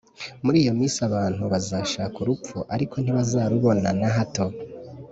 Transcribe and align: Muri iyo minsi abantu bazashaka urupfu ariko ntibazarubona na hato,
Muri 0.43 0.57
iyo 0.63 0.73
minsi 0.79 0.99
abantu 1.09 1.43
bazashaka 1.51 2.15
urupfu 2.19 2.57
ariko 2.73 2.95
ntibazarubona 2.99 3.89
na 3.99 4.09
hato, 4.15 4.45